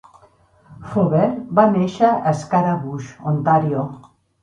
[0.93, 3.89] Faubert va néixer a Scarborough, Ontàrio.